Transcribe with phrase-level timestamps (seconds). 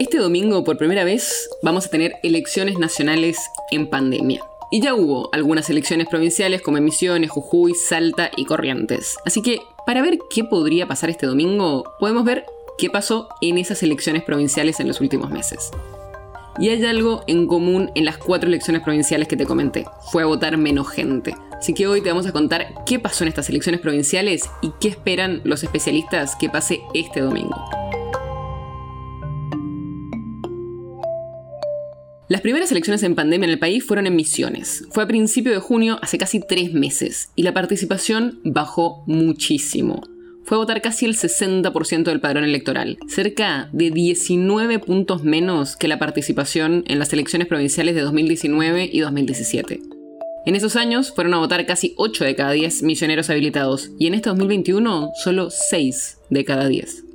[0.00, 3.36] Este domingo, por primera vez, vamos a tener elecciones nacionales
[3.70, 4.42] en pandemia.
[4.70, 9.18] Y ya hubo algunas elecciones provinciales como Misiones, Jujuy, Salta y Corrientes.
[9.26, 12.46] Así que, para ver qué podría pasar este domingo, podemos ver
[12.78, 15.70] qué pasó en esas elecciones provinciales en los últimos meses.
[16.58, 19.84] Y hay algo en común en las cuatro elecciones provinciales que te comenté.
[20.10, 21.34] Fue votar menos gente.
[21.52, 24.88] Así que hoy te vamos a contar qué pasó en estas elecciones provinciales y qué
[24.88, 27.79] esperan los especialistas que pase este domingo.
[32.30, 34.84] Las primeras elecciones en pandemia en el país fueron en Misiones.
[34.92, 40.00] Fue a principio de junio, hace casi tres meses, y la participación bajó muchísimo.
[40.44, 45.88] Fue a votar casi el 60% del padrón electoral, cerca de 19 puntos menos que
[45.88, 49.80] la participación en las elecciones provinciales de 2019 y 2017.
[50.46, 54.14] En esos años fueron a votar casi 8 de cada 10 misioneros habilitados, y en
[54.14, 57.09] este 2021 solo 6 de cada 10.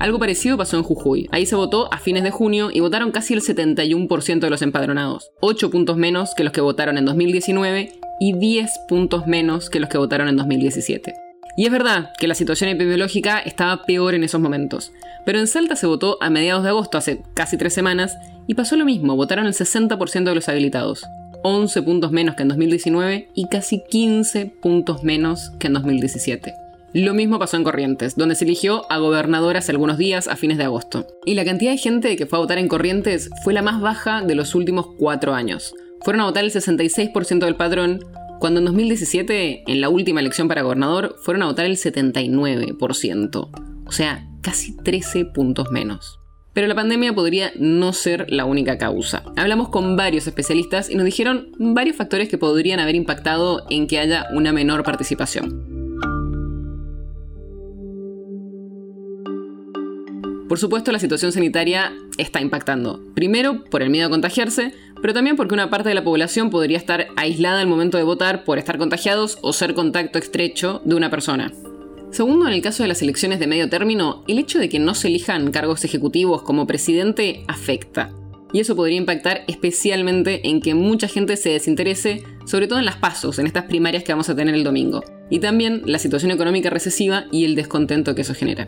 [0.00, 1.28] Algo parecido pasó en Jujuy.
[1.30, 5.30] Ahí se votó a fines de junio y votaron casi el 71% de los empadronados,
[5.40, 9.90] 8 puntos menos que los que votaron en 2019 y 10 puntos menos que los
[9.90, 11.12] que votaron en 2017.
[11.58, 14.90] Y es verdad que la situación epidemiológica estaba peor en esos momentos,
[15.26, 18.76] pero en Salta se votó a mediados de agosto, hace casi tres semanas, y pasó
[18.76, 21.04] lo mismo, votaron el 60% de los habilitados,
[21.42, 26.69] 11 puntos menos que en 2019 y casi 15 puntos menos que en 2017.
[26.92, 30.58] Lo mismo pasó en Corrientes, donde se eligió a gobernador hace algunos días, a fines
[30.58, 31.06] de agosto.
[31.24, 34.22] Y la cantidad de gente que fue a votar en Corrientes fue la más baja
[34.22, 35.72] de los últimos cuatro años.
[36.02, 38.00] Fueron a votar el 66% del padrón,
[38.40, 43.50] cuando en 2017, en la última elección para gobernador, fueron a votar el 79%.
[43.86, 46.18] O sea, casi 13 puntos menos.
[46.52, 49.22] Pero la pandemia podría no ser la única causa.
[49.36, 54.00] Hablamos con varios especialistas y nos dijeron varios factores que podrían haber impactado en que
[54.00, 55.69] haya una menor participación.
[60.50, 63.00] Por supuesto, la situación sanitaria está impactando.
[63.14, 66.76] Primero, por el miedo a contagiarse, pero también porque una parte de la población podría
[66.76, 71.08] estar aislada al momento de votar por estar contagiados o ser contacto estrecho de una
[71.08, 71.52] persona.
[72.10, 74.96] Segundo, en el caso de las elecciones de medio término, el hecho de que no
[74.96, 78.10] se elijan cargos ejecutivos como presidente afecta.
[78.52, 82.96] Y eso podría impactar especialmente en que mucha gente se desinterese, sobre todo en las
[82.96, 85.04] pasos, en estas primarias que vamos a tener el domingo.
[85.30, 88.66] Y también la situación económica recesiva y el descontento que eso genera.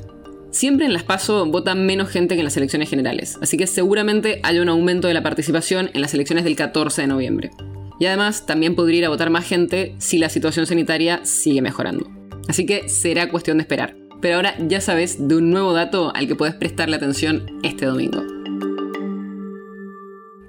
[0.53, 4.39] Siempre en las PASO votan menos gente que en las elecciones generales, así que seguramente
[4.43, 7.51] haya un aumento de la participación en las elecciones del 14 de noviembre.
[7.99, 12.11] Y además también podría ir a votar más gente si la situación sanitaria sigue mejorando.
[12.49, 13.97] Así que será cuestión de esperar.
[14.21, 18.23] Pero ahora ya sabes de un nuevo dato al que puedes prestarle atención este domingo.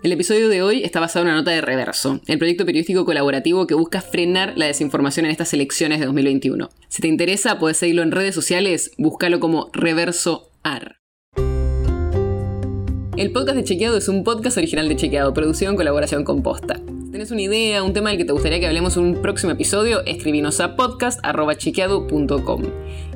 [0.04, 3.68] El episodio de hoy está basado en una nota de Reverso, el proyecto periodístico colaborativo
[3.68, 6.70] que busca frenar la desinformación en estas elecciones de 2021.
[6.90, 10.98] Si te interesa, puedes seguirlo en redes sociales, búscalo como Reverso AR.
[13.16, 16.82] El podcast de Chequeado es un podcast original de Chequeado, producido en colaboración con Posta.
[17.06, 19.54] Si tenés una idea, un tema del que te gustaría que hablemos en un próximo
[19.54, 22.64] episodio, escribinos a podcast.chequeado.com.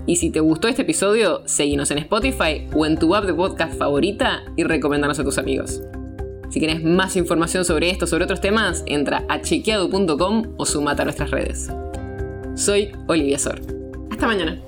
[0.05, 3.77] Y si te gustó este episodio, seguinos en Spotify o en tu app de podcast
[3.77, 5.81] favorita y recomendanos a tus amigos.
[6.49, 11.05] Si quieres más información sobre esto, sobre otros temas, entra a chequeado.com o sumate a
[11.05, 11.69] nuestras redes.
[12.55, 13.61] Soy Olivia Sor.
[14.09, 14.61] Hasta mañana.